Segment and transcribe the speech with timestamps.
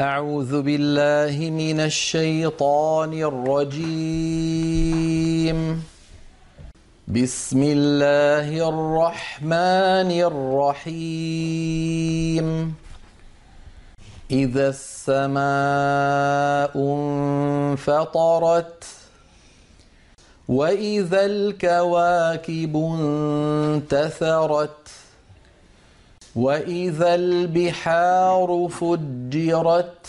[0.00, 4.28] أعوذ بالله من الشيطان الرجيم.
[7.08, 10.10] بسم الله الرحمن
[10.86, 12.46] الرحيم.
[14.30, 15.38] إذا السماء
[17.74, 18.84] انفطرت
[20.48, 24.97] وإذا الكواكب انتثرت
[26.36, 30.06] وإذا البحار فجرت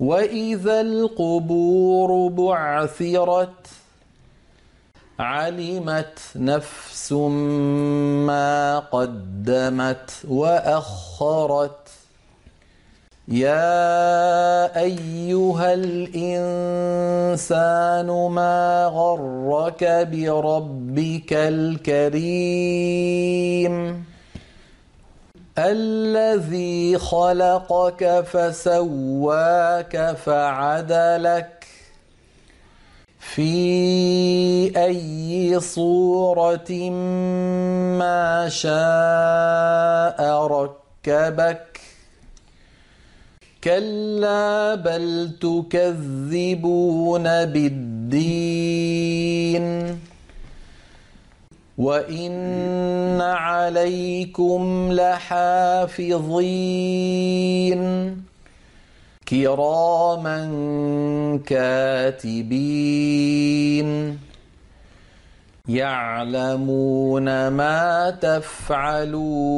[0.00, 3.68] وإذا القبور بعثرت
[5.18, 11.88] علمت نفس ما قدمت وأخرت
[13.28, 17.26] يا أيها الإنسان
[18.30, 22.78] ما غرك بربك الكريم
[25.58, 31.66] الذي خلقك فسواك فعدلك
[33.18, 36.90] في أي صورة
[37.98, 38.72] ما شاء
[40.46, 41.80] ركبك.
[43.64, 48.97] كلا بل تكذبون بالدين.
[51.78, 56.28] وإن عليكم لحافظين
[59.28, 60.38] كراما
[61.46, 62.98] كاتبين
[65.68, 69.48] يعلمون ما تفعلون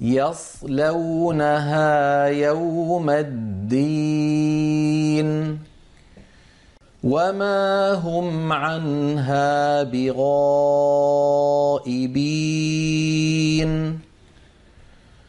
[0.00, 1.44] يصلونها
[2.26, 4.48] يوم الدين
[7.04, 10.44] وما هم عنها بغائبين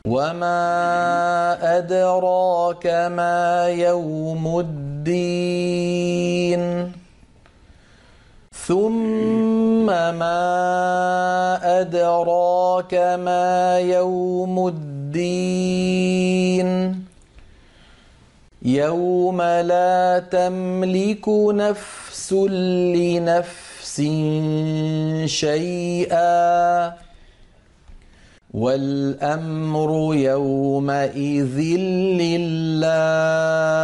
[0.06, 6.16] وما أدراك ما يوم الدين
[8.68, 10.42] ثم ما
[11.82, 15.96] أدراك ما يوم الدين
[18.62, 24.02] يوم لا تملك نفس لنفس
[25.26, 26.94] شيئا
[28.56, 31.60] والأمر يومئذ
[32.22, 33.75] لله.